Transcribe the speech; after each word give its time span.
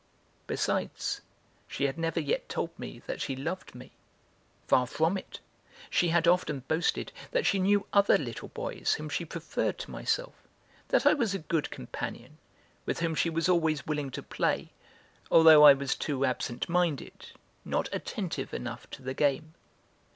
Besides, 0.47 1.21
she 1.67 1.83
had 1.83 1.95
never 1.99 2.19
yet 2.19 2.49
told 2.49 2.71
me 2.79 3.03
that 3.05 3.21
she 3.21 3.35
loved 3.35 3.75
me. 3.75 3.91
Far 4.65 4.87
from 4.87 5.15
it, 5.15 5.39
she 5.91 6.07
had 6.07 6.27
often 6.27 6.61
boasted 6.61 7.11
that 7.29 7.45
she 7.45 7.59
knew 7.59 7.85
other 7.93 8.17
little 8.17 8.47
boys 8.47 8.95
whom 8.95 9.09
she 9.09 9.25
preferred 9.25 9.77
to 9.77 9.91
myself, 9.91 10.33
that 10.87 11.05
I 11.05 11.13
was 11.13 11.35
a 11.35 11.45
good 11.45 11.69
companion, 11.69 12.39
with 12.87 13.01
whom 13.01 13.13
she 13.13 13.29
was 13.29 13.47
always 13.47 13.85
willing 13.85 14.09
to 14.09 14.23
play, 14.23 14.71
although 15.29 15.63
I 15.63 15.73
was 15.75 15.93
too 15.95 16.25
absent 16.25 16.67
minded, 16.67 17.27
not 17.63 17.87
attentive 17.93 18.55
enough 18.55 18.89
to 18.97 19.03
the 19.03 19.13
game. 19.13 19.53